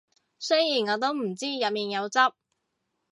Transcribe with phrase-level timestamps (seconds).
[0.39, 2.17] 雖然我都唔知入面有汁